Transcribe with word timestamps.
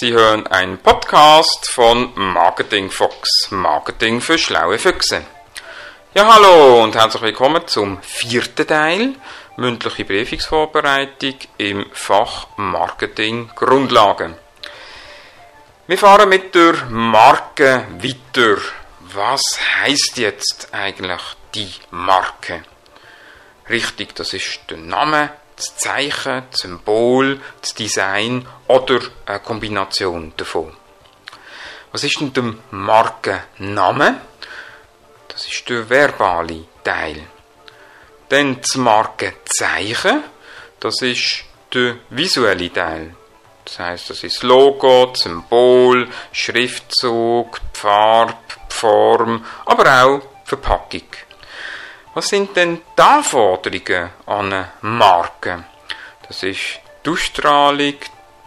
Sie 0.00 0.14
hören 0.14 0.46
einen 0.46 0.78
Podcast 0.78 1.70
von 1.70 2.12
Marketing 2.14 2.90
Fox, 2.90 3.50
Marketing 3.50 4.22
für 4.22 4.38
schlaue 4.38 4.78
Füchse. 4.78 5.26
Ja, 6.14 6.26
hallo 6.32 6.82
und 6.82 6.94
herzlich 6.94 7.20
willkommen 7.20 7.66
zum 7.66 8.00
vierten 8.00 8.66
Teil, 8.66 9.16
mündliche 9.58 10.06
Briefungsvorbereitung 10.06 11.34
im 11.58 11.84
Fach 11.92 12.46
Marketing 12.56 13.50
Grundlagen. 13.54 14.36
Wir 15.86 15.98
fahren 15.98 16.30
mit 16.30 16.54
der 16.54 16.76
Marke 16.88 17.86
weiter. 17.98 18.56
Was 19.00 19.60
heißt 19.82 20.16
jetzt 20.16 20.72
eigentlich 20.72 21.20
die 21.54 21.74
Marke? 21.90 22.62
Richtig, 23.68 24.14
das 24.14 24.32
ist 24.32 24.60
der 24.70 24.78
Name, 24.78 25.28
das 25.60 25.76
Zeichen, 25.76 26.42
das 26.50 26.60
Symbol, 26.60 27.40
das 27.60 27.74
Design 27.74 28.46
oder 28.66 29.00
eine 29.26 29.40
Kombination 29.40 30.32
davon. 30.36 30.74
Was 31.92 32.04
ist 32.04 32.20
denn 32.20 32.32
der 32.32 32.54
Markenname? 32.70 34.20
Das 35.28 35.46
ist 35.46 35.68
der 35.68 35.88
verbale 35.90 36.64
Teil. 36.82 37.26
Dann 38.30 38.60
das 38.60 38.76
Markenzeichen, 38.76 40.22
das 40.78 41.02
ist 41.02 41.44
der 41.74 41.96
visuelle 42.08 42.72
Teil. 42.72 43.14
Das 43.64 43.80
heißt, 43.80 44.10
das 44.10 44.24
ist 44.24 44.36
das 44.36 44.42
Logo, 44.42 45.06
das 45.06 45.22
Symbol, 45.22 46.08
Schriftzug, 46.32 47.60
die 47.60 47.78
Farbe, 47.78 48.34
die 48.70 48.74
Form, 48.74 49.44
aber 49.66 50.04
auch 50.04 50.20
die 50.20 50.48
Verpackung. 50.48 51.08
Was 52.12 52.28
sind 52.28 52.56
denn 52.56 52.80
die 52.98 53.02
Anforderungen 53.02 54.10
an 54.26 54.52
eine 54.52 54.72
Marke? 54.80 55.64
Das 56.26 56.42
ist 56.42 56.80
die 57.06 57.10
Ausstrahlung, 57.10 57.94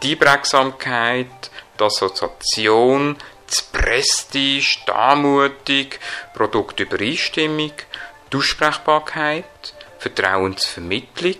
die 0.01 0.13
Einprägsamkeit, 0.13 1.49
die 1.79 1.83
Assoziation, 1.83 3.15
das 3.47 3.61
Prestige, 3.61 4.79
die 4.85 4.91
Anmutung, 4.91 5.87
Produktübereinstimmung, 6.33 7.71
die 8.31 8.37
Aussprechbarkeit, 8.37 9.73
Vertrauensvermittlung, 9.97 11.37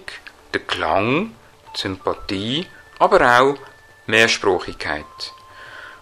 der 0.53 0.61
Klang, 0.61 1.35
die 1.75 1.81
Sympathie, 1.81 2.67
aber 2.99 3.41
auch 3.41 3.57
Mehrsprachigkeit. 4.05 5.03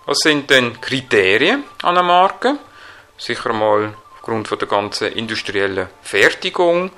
Was 0.06 0.20
sind 0.20 0.52
denn 0.52 0.80
Kriterien 0.82 1.64
an 1.82 1.98
einer 1.98 2.04
Marke? 2.04 2.60
Sicher 3.18 3.54
mal 3.54 3.96
aufgrund 4.22 4.48
von 4.48 4.60
der 4.60 4.68
ganzen 4.68 5.14
industriellen 5.14 5.90
Fertigung, 6.04 6.92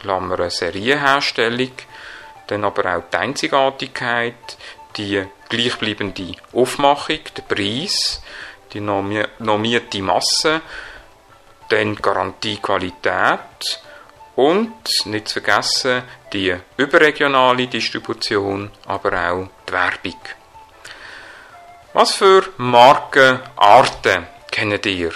Klammer 0.00 0.48
Serienherstellung, 0.48 1.72
dann 2.46 2.64
aber 2.64 2.96
auch 2.96 3.02
die 3.12 3.16
Einzigartigkeit, 3.18 4.56
die 4.96 5.22
gleichbleibende 5.50 6.34
Aufmachung, 6.54 7.18
der 7.36 7.42
Preis, 7.42 8.22
die 8.72 8.80
normierte 8.80 10.02
Masse, 10.02 10.62
dann 11.68 11.94
Garantie 11.96 12.56
Qualität 12.56 13.82
und 14.36 14.72
nicht 15.04 15.28
zu 15.28 15.42
vergessen 15.42 16.04
die 16.32 16.56
überregionale 16.78 17.66
Distribution, 17.66 18.70
aber 18.86 19.30
auch 19.30 19.48
die 19.68 19.72
Werbung. 19.72 20.20
Was 21.92 22.14
für 22.14 22.44
Markenarten 22.56 24.26
kennt 24.50 24.86
ihr? 24.86 25.12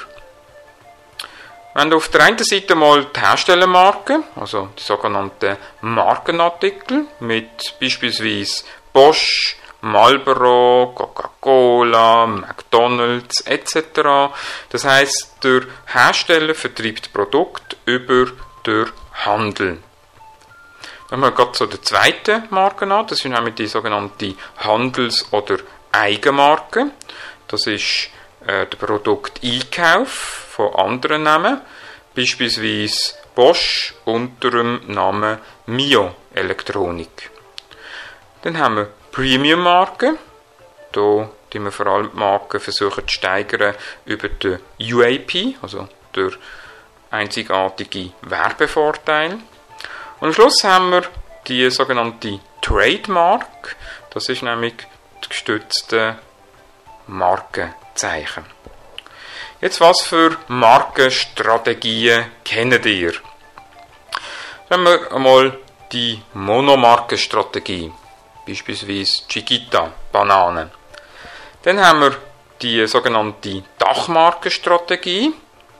Haben 1.79 1.93
auf 1.93 2.09
der 2.09 2.23
einen 2.25 2.39
Seite 2.39 2.75
mal 2.75 3.05
die 3.05 3.21
Herstellermarken, 3.21 4.25
also 4.35 4.71
die 4.77 4.83
sogenannten 4.83 5.57
Markenartikel 5.81 7.07
mit 7.21 7.77
beispielsweise 7.81 8.65
Bosch, 8.93 9.57
Marlboro, 9.83 10.91
Coca-Cola, 10.93 12.27
McDonald's 12.27 13.43
etc. 13.43 14.33
Das 14.71 14.85
heißt, 14.85 15.37
der 15.45 15.67
Hersteller 15.87 16.57
vertreibt 16.57 17.13
Produkt 17.13 17.77
über 17.85 18.27
den 18.67 18.87
Handel. 19.13 19.79
Dann 21.11 21.25
haben 21.25 21.37
wir 21.39 21.53
zu 21.53 21.67
der 21.67 21.81
zweiten 21.81 22.43
Marke 22.51 22.93
an, 22.93 23.07
das 23.07 23.21
sind 23.21 23.31
nämlich 23.31 23.55
die 23.55 23.69
sogenannte 23.69 24.35
Handels- 24.57 25.33
oder 25.33 25.59
Eigenmarke. 25.93 26.91
Das 27.47 27.69
ist 27.69 28.11
äh, 28.47 28.67
der 28.67 28.77
Produkteinkauf 28.77 30.09
von 30.09 30.75
anderen 30.75 31.25
Namen, 31.25 31.61
beispielsweise 32.15 33.15
Bosch 33.35 33.95
unter 34.05 34.51
dem 34.51 34.81
Namen 34.87 35.39
Mio 35.67 36.15
Elektronik. 36.35 37.31
Dann 38.43 38.59
haben 38.59 38.77
wir 38.77 38.89
Premium-Marken. 39.13 40.19
Hier 40.95 41.31
die 41.53 41.61
wir 41.61 41.73
vor 41.73 41.87
allem 41.87 42.11
die 42.13 42.19
Marken 42.19 42.61
versuchen 42.61 43.07
zu 43.07 43.15
steigern 43.15 43.75
über 44.05 44.29
den 44.29 44.59
UAP, 44.81 45.57
also 45.63 45.89
der 46.15 46.31
einzigartige 47.11 48.13
Werbevorteil. 48.23 49.39
Und 50.21 50.29
am 50.29 50.33
Schluss 50.33 50.65
haben 50.65 50.91
wir 50.91 51.03
die 51.47 51.71
sogenannte 51.71 52.41
Trademark. 52.61 53.77
Das 54.11 54.29
ist 54.29 54.43
nämlich 54.43 54.75
das 55.21 55.31
gestützte 55.31 56.19
Markenzeichen. 57.99 58.45
Jetzt 59.61 59.81
was 59.81 60.03
für 60.03 60.37
Markenstrategien 60.47 62.27
kennt 62.45 62.87
ihr? 62.87 63.13
Nehmen 64.71 64.85
wir 64.85 65.13
einmal 65.13 65.59
die 65.91 66.23
Monomarkenstrategie, 66.35 67.91
beispielsweise 68.47 69.27
Chiquita, 69.29 69.91
Bananen. 70.13 70.71
Dann 71.63 71.81
haben 71.85 72.01
wir 72.01 72.17
die 72.63 72.87
sogenannte 72.87 73.65
Dachmarkenstrategie, 73.79 75.33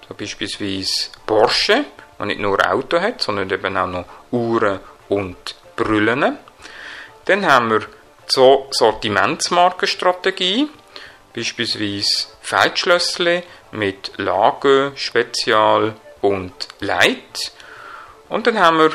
so 0.09 0.15
beispielsweise 0.15 1.11
Porsche, 1.25 1.85
der 2.19 2.27
nicht 2.27 2.41
nur 2.41 2.59
Auto 2.69 3.01
hat, 3.01 3.23
sondern 3.23 3.49
eben 3.51 3.77
auch 3.77 3.87
noch 3.87 4.07
Uhren 4.33 4.81
und 5.09 5.55
Brillen. 5.77 6.37
Dann 7.27 7.47
haben 7.47 7.71
wir 7.71 7.81
die 7.81 8.67
Sortimentsmarkenstrategie, 8.71 10.69
beispielsweise 11.35 12.29
Feldschlössli 12.41 13.43
mit 13.73 14.13
Lager, 14.17 14.93
Spezial 14.97 15.95
und 16.21 16.69
Leit. 16.81 17.53
Und 18.29 18.47
dann 18.47 18.59
haben 18.59 18.79
wir 18.79 18.91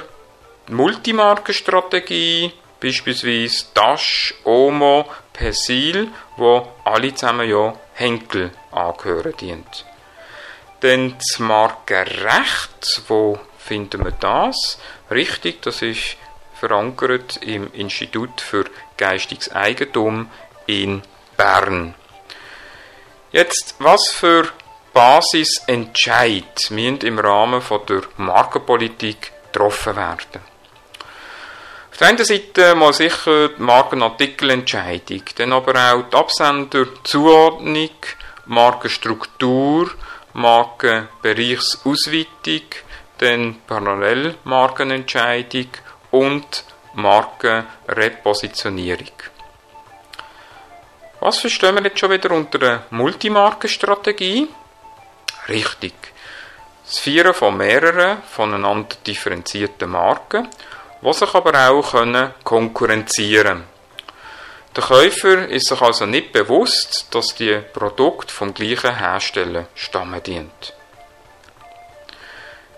die 0.68 0.74
Multimarkenstrategie, 0.74 2.54
beispielsweise 2.80 3.66
Tasch, 3.74 4.34
Omo, 4.44 5.10
Persil, 5.32 6.10
wo 6.38 6.68
alle 6.84 7.14
zusammen 7.14 7.50
ja 7.50 7.74
Henkel 7.94 8.52
angehören 8.72 9.36
dient. 9.40 9.86
Dann 10.82 11.16
das 11.18 11.40
Markenrecht, 11.40 13.04
wo 13.08 13.40
finden 13.58 14.04
wir 14.04 14.12
das? 14.12 14.78
Richtig, 15.10 15.62
das 15.62 15.82
ist 15.82 16.18
verankert 16.56 17.38
im 17.38 17.72
Institut 17.74 18.42
für 18.42 18.66
geistiges 18.98 19.52
Eigentum 19.52 20.30
in 20.66 21.02
Bern. 21.38 21.96
Jetzt, 23.34 23.76
was 23.80 24.12
für 24.12 24.48
Basisentscheid 24.94 26.70
müssen 26.70 27.00
im 27.00 27.18
Rahmen 27.18 27.64
von 27.64 27.84
der 27.88 28.04
Markenpolitik 28.18 29.32
getroffen 29.52 29.96
werden? 29.96 30.42
Auf 31.90 31.98
der 31.98 32.10
einen 32.10 32.24
Seite 32.24 32.76
mal 32.76 32.94
sicher 32.94 33.50
die 33.50 33.60
Markenartikelentscheidung, 33.60 35.24
dann 35.36 35.52
aber 35.52 35.94
auch 35.94 36.04
die 36.12 36.16
Absenderzuordnung, 36.16 37.90
Markenstruktur, 38.46 39.90
Markenbereichsausweitung, 40.34 42.62
dann 43.18 43.62
Parallelmarkenentscheidung 43.66 45.70
und 46.12 46.66
Markenrepositionierung. 46.94 49.33
Was 51.26 51.40
verstehen 51.40 51.76
wir 51.76 51.84
jetzt 51.84 52.00
schon 52.00 52.12
wieder 52.12 52.32
unter 52.32 52.62
einer 52.62 52.84
Multimarkenstrategie? 52.90 54.50
Richtig. 55.48 55.94
Das 56.84 57.00
Vieren 57.00 57.34
von 57.34 57.56
mehreren 57.56 58.18
voneinander 58.30 58.98
differenzierten 59.08 59.90
Marken, 59.90 60.50
die 61.02 61.14
sich 61.14 61.34
aber 61.34 61.70
auch 61.70 61.92
können 61.92 62.34
konkurrenzieren. 62.44 63.64
Der 64.76 64.84
Käufer 64.84 65.48
ist 65.48 65.68
sich 65.70 65.82
also 65.82 66.06
nicht 66.06 66.34
bewusst, 66.34 67.08
dass 67.12 67.34
die 67.36 67.58
Produkte 67.72 68.34
vom 68.34 68.54
gleichen 68.54 68.98
Hersteller 68.98 69.68
stammen 69.76 70.22
dient. 70.22 70.74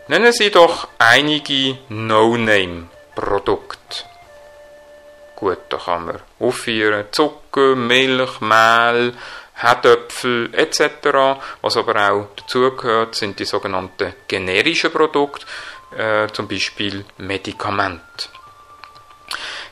Nennen 0.08 0.32
Sie 0.32 0.52
doch 0.52 0.88
einige 1.00 1.80
No-Name-Produkte. 1.90 3.85
Gut, 5.36 5.60
da 5.70 5.78
kann 5.78 6.06
man 6.06 6.20
aufführen 6.40 7.06
Zucker, 7.12 7.76
Milch, 7.76 8.40
Mehl, 8.40 9.14
Herdöpfel 9.56 10.54
etc. 10.54 11.40
Was 11.62 11.78
aber 11.78 12.12
auch 12.12 12.28
dazugehört, 12.36 13.16
sind 13.16 13.40
die 13.40 13.46
sogenannten 13.46 14.14
generischen 14.28 14.92
Produkte, 14.92 15.46
äh, 15.98 16.28
zum 16.32 16.48
Beispiel 16.48 17.06
Medikamente. 17.18 18.30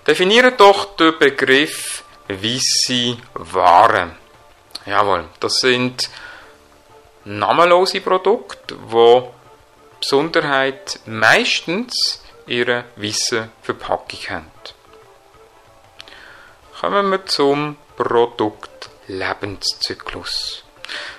Definieren 0.05 0.55
doch 0.57 0.95
den 0.95 1.17
Begriff 1.17 2.03
weisse 2.27 3.17
Waren. 3.33 4.17
Jawohl, 4.85 5.25
das 5.39 5.59
sind 5.59 6.09
namenlose 7.25 8.01
Produkte, 8.01 8.75
die 8.75 9.21
Besonderheit 9.99 10.99
meistens 11.05 12.21
ihre 12.47 12.85
weiße 12.97 13.49
Verpackung 13.61 14.19
haben. 14.29 14.52
Kommen 16.83 17.11
wir 17.11 17.25
zum 17.27 17.77
Produkt 17.95 18.89
Lebenszyklus. 19.07 20.65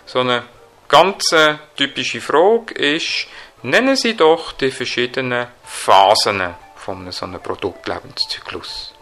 So 0.04 0.20
eine 0.20 0.44
ganz 0.88 1.34
typische 1.74 2.20
Frage 2.20 2.74
ist, 2.74 3.28
nennen 3.62 3.96
Sie 3.96 4.14
doch 4.14 4.52
die 4.52 4.70
verschiedenen 4.70 5.46
Phasen 5.64 6.54
von 6.76 7.10
so 7.10 7.24
einem 7.24 7.40
Produktlebenszyklus. 7.40 8.92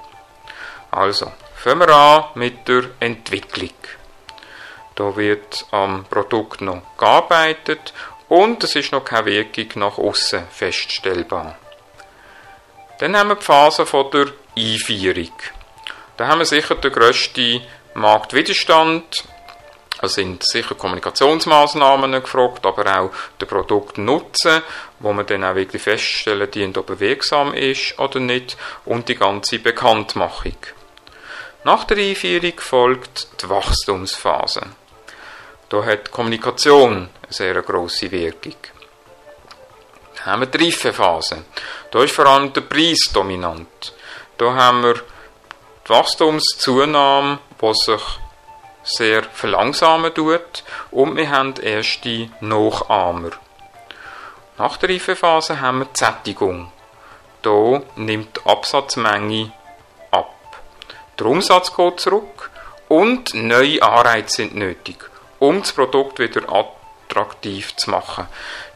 Also, 0.92 1.32
fangen 1.56 1.80
wir 1.80 1.88
an 1.88 2.24
mit 2.36 2.68
der 2.68 2.90
Entwicklung. 3.00 3.74
Da 4.94 5.16
wird 5.16 5.66
am 5.72 6.04
Produkt 6.04 6.60
noch 6.60 6.96
gearbeitet 6.96 7.92
und 8.28 8.62
es 8.62 8.76
ist 8.76 8.92
noch 8.92 9.04
keine 9.04 9.26
Wirkung 9.26 9.66
nach 9.80 9.98
außen 9.98 10.46
feststellbar. 10.48 11.58
Dann 13.00 13.16
haben 13.16 13.30
wir 13.30 13.34
die 13.34 13.44
Phase 13.44 13.84
von 13.84 14.12
der 14.12 14.28
Einführung. 14.56 15.32
Da 16.16 16.26
haben 16.26 16.38
wir 16.38 16.44
sicher 16.44 16.74
den 16.74 16.92
grössten 16.92 17.62
Marktwiderstand. 17.94 19.24
Es 20.00 20.14
sind 20.14 20.42
sicher 20.42 20.74
Kommunikationsmaßnahmen 20.74 22.12
gefragt, 22.12 22.66
aber 22.66 23.00
auch 23.00 23.10
der 23.40 23.46
Produktnutzen, 23.46 24.62
wo 24.98 25.12
man 25.12 25.26
dann 25.26 25.44
auch 25.44 25.54
wirklich 25.54 25.82
feststellen, 25.82 26.50
die 26.50 26.76
ob 26.76 26.90
er 26.90 27.00
wirksam 27.00 27.54
ist 27.54 27.98
oder 27.98 28.18
nicht, 28.18 28.56
und 28.84 29.08
die 29.08 29.14
ganze 29.14 29.60
Bekanntmachung. 29.60 30.56
Nach 31.64 31.84
der 31.84 31.98
Einführung 31.98 32.58
folgt 32.58 33.28
die 33.40 33.48
Wachstumsphase. 33.48 34.62
Da 35.68 35.84
hat 35.84 36.08
die 36.08 36.10
Kommunikation 36.10 37.08
eine 37.22 37.32
sehr 37.32 37.62
grosse 37.62 38.10
Wirkung. 38.10 38.56
Dann 40.16 40.26
haben 40.26 40.40
wir 40.40 40.46
die 40.46 40.64
Reifephase. 40.64 41.44
Da 41.92 42.02
ist 42.02 42.14
vor 42.14 42.26
allem 42.26 42.52
der 42.52 42.62
Preis 42.62 43.10
dominant. 43.12 43.94
Da 44.36 44.52
haben 44.52 44.82
wir 44.82 44.96
die 45.84 45.90
Wachstumszunahme, 45.90 47.38
die 47.60 47.74
sich 47.74 48.02
sehr 48.84 49.22
verlangsamen 49.24 50.14
tut 50.14 50.64
und 50.90 51.16
wir 51.16 51.30
haben 51.30 51.54
erste 51.56 52.30
Nachahmer. 52.40 53.30
Nach 54.58 54.76
der 54.76 54.90
Reifephase 54.90 55.60
haben 55.60 55.80
wir 55.80 55.86
die 55.86 55.98
Sättigung. 55.98 56.72
Hier 57.42 57.82
nimmt 57.96 58.36
die 58.36 58.48
Absatzmenge 58.48 59.52
ab. 60.10 60.62
Der 61.18 61.26
Umsatz 61.26 61.74
geht 61.74 62.00
zurück 62.00 62.50
und 62.88 63.34
neue 63.34 63.82
Anreize 63.82 64.36
sind 64.36 64.54
nötig, 64.54 64.98
um 65.38 65.60
das 65.60 65.72
Produkt 65.72 66.18
wieder 66.18 66.42
attraktiv 66.48 67.74
zu 67.76 67.90
machen. 67.90 68.28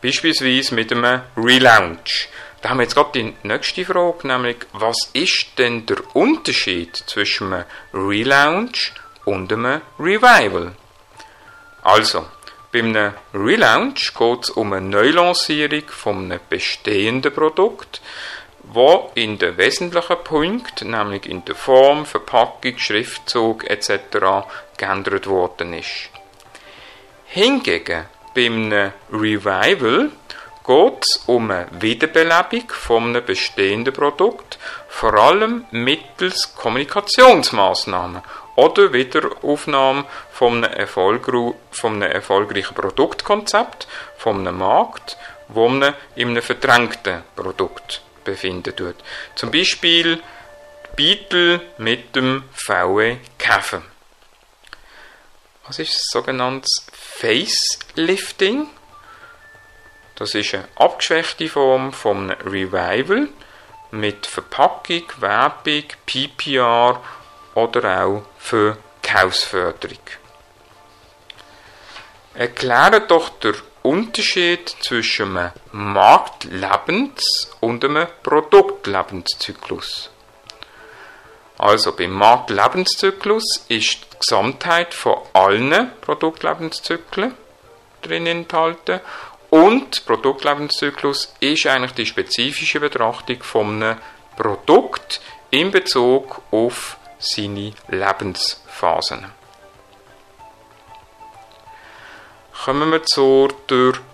Beispielsweise 0.02 0.74
mit 0.74 0.92
einem 0.92 1.22
Relaunch. 1.36 2.28
Da 2.66 2.70
haben 2.70 2.78
wir 2.78 2.82
jetzt 2.82 2.96
gerade 2.96 3.12
die 3.12 3.32
nächste 3.44 3.84
Frage, 3.84 4.26
nämlich 4.26 4.56
was 4.72 5.10
ist 5.12 5.56
denn 5.56 5.86
der 5.86 5.98
Unterschied 6.16 6.96
zwischen 6.96 7.52
einem 7.52 7.64
Relaunch 7.94 8.92
und 9.24 9.52
einem 9.52 9.82
Revival? 10.00 10.72
Also, 11.84 12.26
bei 12.72 12.80
einem 12.80 13.12
Relaunch 13.32 14.12
geht 14.12 14.42
es 14.42 14.50
um 14.50 14.72
eine 14.72 14.84
Neulancierung 14.84 15.84
von 15.86 16.24
einem 16.24 16.40
bestehenden 16.48 17.32
Produkt, 17.32 18.00
wo 18.64 19.12
in 19.14 19.38
den 19.38 19.56
wesentlichen 19.58 20.24
Punkten, 20.24 20.90
nämlich 20.90 21.26
in 21.26 21.44
der 21.44 21.54
Form, 21.54 22.04
Verpackung, 22.04 22.78
Schriftzug 22.78 23.62
etc. 23.70 23.94
geändert 24.76 25.28
worden 25.28 25.72
ist. 25.72 26.10
Hingegen 27.26 28.06
bei 28.34 28.46
einem 28.46 28.92
Revival 29.12 30.10
geht 30.66 31.04
es 31.04 31.22
um 31.26 31.50
eine 31.50 31.68
Wiederbelebung 31.80 32.68
von 32.68 33.04
einem 33.04 33.24
bestehenden 33.24 33.94
Produkt, 33.94 34.58
vor 34.88 35.14
allem 35.14 35.64
mittels 35.70 36.54
Kommunikationsmaßnahmen 36.56 38.22
oder 38.56 38.92
Wiederaufnahme 38.92 40.04
von 40.32 40.64
einem, 40.64 40.72
Erfolg, 40.72 41.30
von 41.70 42.02
einem 42.02 42.10
erfolgreichen 42.10 42.74
Produktkonzept, 42.74 43.86
von 44.16 44.40
einem 44.40 44.58
Markt, 44.58 45.16
wo 45.48 45.68
man 45.68 45.94
in 46.16 46.30
einem 46.30 46.42
verdrängten 46.42 47.22
Produkt 47.36 48.02
befindet 48.24 48.80
wird. 48.80 48.96
Zum 49.36 49.50
Beispiel 49.50 50.20
Beetle 50.96 51.60
mit 51.78 52.16
dem 52.16 52.44
VW 52.52 53.18
Käfer. 53.38 53.82
Was 55.66 55.78
ist 55.78 55.94
das 55.94 56.06
sogenannte 56.10 56.68
Facelifting? 56.92 58.68
Das 60.16 60.34
ist 60.34 60.54
eine 60.54 60.66
abgeschwächte 60.76 61.46
Form 61.46 61.92
von 61.92 62.30
Revival 62.30 63.28
mit 63.90 64.26
Verpackung, 64.26 65.04
Werbung, 65.18 65.84
PPR 66.06 67.02
oder 67.54 68.04
auch 68.04 68.22
für 68.38 68.78
Kaufsförderung. 69.02 69.98
Erkläre 72.34 73.02
doch 73.02 73.28
den 73.40 73.54
Unterschied 73.82 74.68
zwischen 74.80 75.36
einem 75.36 75.52
Marktlebens- 75.72 77.48
und 77.60 77.84
einem 77.84 78.08
Produktlebenszyklus. 78.22 80.10
Also 81.58 81.92
beim 81.92 82.12
Marktlebenszyklus 82.12 83.66
ist 83.68 83.98
die 84.12 84.18
Gesamtheit 84.18 84.94
von 84.94 85.18
allen 85.34 85.92
Produktlebenszyklen 86.00 87.34
drin 88.02 88.26
enthalten 88.26 89.00
und 89.50 90.06
Produktlebenszyklus 90.06 91.34
ist 91.40 91.66
eigentlich 91.66 91.92
die 91.92 92.06
spezifische 92.06 92.80
Betrachtung 92.80 93.42
von 93.42 93.82
einem 93.82 93.98
Produkt 94.36 95.20
in 95.50 95.70
Bezug 95.70 96.40
auf 96.50 96.96
seine 97.18 97.72
Lebensphasen. 97.88 99.26
Kommen 102.64 102.90
wir 102.90 103.04
zur 103.04 103.50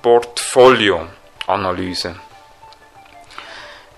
Portfolioanalyse. 0.02 2.16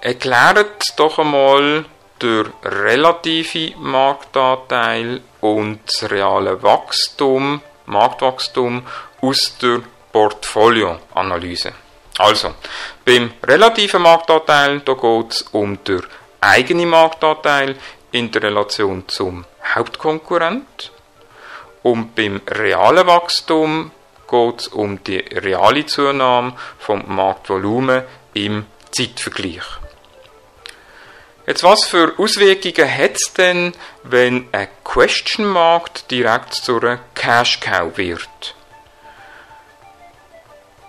Erklärt 0.00 0.92
doch 0.96 1.18
einmal 1.18 1.84
der 2.20 2.44
relative 2.62 3.76
Marktanteil 3.78 5.22
und 5.40 5.80
das 5.86 6.10
reale 6.10 6.62
Wachstum, 6.62 7.62
Marktwachstum 7.86 8.86
aus 9.20 9.58
der 9.58 9.82
Portfolioanalyse. 10.14 11.72
Also, 12.18 12.54
beim 13.04 13.32
relativen 13.42 14.02
Marktanteil 14.02 14.78
geht 14.80 15.32
es 15.32 15.42
um 15.50 15.82
den 15.82 16.02
eigenen 16.40 16.88
Marktanteil 16.88 17.74
in 18.12 18.30
der 18.30 18.44
Relation 18.44 19.08
zum 19.08 19.44
Hauptkonkurrent. 19.74 20.92
Und 21.82 22.14
beim 22.14 22.40
realen 22.48 23.08
Wachstum 23.08 23.90
geht 24.30 24.60
es 24.60 24.68
um 24.68 25.02
die 25.02 25.18
reale 25.18 25.84
Zunahme 25.86 26.54
vom 26.78 27.02
Marktvolumen 27.08 28.04
im 28.34 28.66
Zeitvergleich. 28.92 29.66
Jetzt, 31.44 31.64
was 31.64 31.84
für 31.86 32.14
Auswirkungen 32.18 32.88
hat 32.88 33.16
es 33.16 33.32
denn, 33.32 33.72
wenn 34.04 34.46
ein 34.52 34.68
Question-Markt 34.84 36.08
direkt 36.12 36.54
zu 36.54 36.80
einer 36.80 37.00
Cash-Cow 37.16 37.98
wird? 37.98 38.54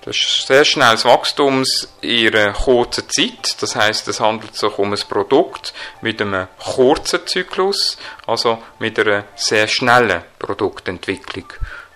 Das 0.05 0.45
sehr 0.45 0.63
schnelles 0.63 1.03
Wachstum 1.03 1.63
in 2.01 2.35
einer 2.35 2.53
kurzen 2.53 3.09
Zeit. 3.09 3.59
Das 3.59 3.75
heißt, 3.75 4.07
es 4.07 4.19
handelt 4.19 4.55
sich 4.55 4.77
um 4.77 4.93
ein 4.93 4.99
Produkt 5.09 5.73
mit 6.01 6.21
einem 6.21 6.47
kurzen 6.63 7.25
Zyklus, 7.25 7.97
also 8.27 8.61
mit 8.77 8.99
einer 8.99 9.23
sehr 9.35 9.67
schnellen 9.67 10.23
Produktentwicklung. 10.37 11.51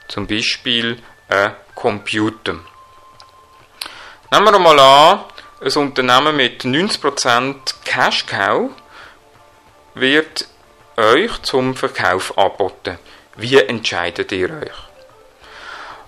Zum 0.08 0.25
Beispiel 0.25 0.98
ein 1.28 1.56
Computer. 1.75 2.56
Nehmen 4.32 4.54
wir 4.54 4.58
mal 4.58 4.80
an, 4.80 5.25
ein 5.62 5.78
Unternehmen 5.78 6.36
mit 6.36 6.63
90% 6.63 7.56
Cash 7.86 8.25
Cow 8.25 8.72
wird 9.94 10.48
euch 10.98 11.42
zum 11.44 11.75
Verkauf 11.75 12.36
angeboten. 12.36 12.98
Wie 13.36 13.60
entscheidet 13.60 14.32
ihr 14.32 14.50
euch? 14.50 14.72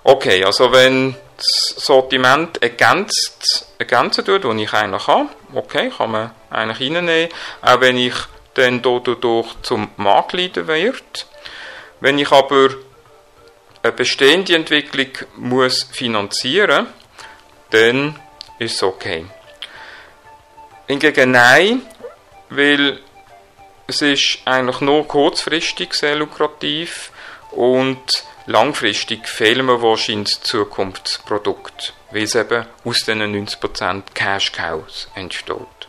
Okay, 0.04 0.44
also 0.44 0.72
wenn 0.72 1.16
das 1.42 1.86
Sortiment 1.86 2.62
ergänzt, 2.62 3.68
ergänzen 3.78 4.26
tut, 4.26 4.46
das 4.46 4.56
ich 4.56 4.74
eigentlich 4.74 5.08
habe. 5.08 5.30
Okay, 5.54 5.92
kann 5.96 6.12
man 6.12 6.32
eigentlich 6.50 6.90
reinnehmen. 6.90 7.30
Auch 7.62 7.82
wenn 7.82 7.98
ich 7.98 8.16
dann 8.54 8.82
dadurch 8.82 9.48
zum 9.62 9.90
Marktleader 9.98 10.68
werde. 10.68 11.00
Wenn 12.00 12.20
ich 12.20 12.32
aber 12.32 12.70
eine 13.84 13.92
bestehende 13.94 14.56
Entwicklung 14.56 15.10
muss 15.38 15.84
finanzieren 15.84 16.88
dann 17.72 18.20
ist 18.60 18.76
es 18.76 18.84
okay. 18.84 19.26
Hingegen 20.88 21.32
nein, 21.32 21.82
weil 22.50 23.00
es 23.88 24.02
ist 24.02 24.40
eigentlich 24.46 24.82
nur 24.82 25.08
kurzfristig 25.08 25.94
sehr 25.94 26.16
lukrativ 26.16 27.12
und 27.52 28.26
langfristig 28.46 29.28
fehlen 29.28 29.66
mir 29.66 29.82
wahrscheinlich 29.82 30.42
Zukunftsprodukte, 30.42 31.94
weil 32.12 32.24
es 32.24 32.36
eben 32.36 32.66
aus 32.84 33.04
diesen 33.04 33.22
90% 33.22 34.04
Cash 34.14 34.52
Cows 34.52 35.10
entsteht. 35.16 35.82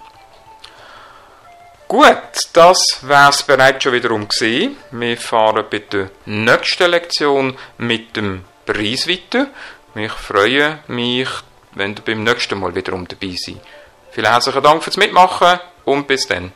Gut, 1.88 2.48
das 2.54 3.00
wäre 3.02 3.30
es 3.30 3.42
bereits 3.42 3.84
schon 3.84 3.92
wiederum 3.92 4.26
gesehen. 4.26 4.76
Wir 4.92 5.16
fahren 5.18 5.66
bei 5.70 5.80
der 5.80 6.10
nächsten 6.24 6.90
Lektion 6.90 7.58
mit 7.76 8.16
dem 8.16 8.44
Preis 8.64 9.06
weiter. 9.06 9.48
Ich 9.94 10.12
freue 10.12 10.78
mich, 10.86 11.28
wenn 11.72 11.94
ihr 11.94 12.02
beim 12.02 12.24
nächsten 12.24 12.58
Mal 12.58 12.74
wiederum 12.74 13.06
dabei 13.06 13.34
seid. 13.36 13.60
Vielen 14.10 14.26
herzlichen 14.30 14.62
Dank 14.62 14.82
fürs 14.82 14.96
Mitmachen 14.96 15.60
und 15.84 16.06
bis 16.06 16.26
dann. 16.26 16.52